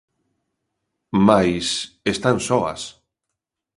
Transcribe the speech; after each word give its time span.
Mais 1.27 1.67
están 2.13 2.37
soas. 2.47 2.81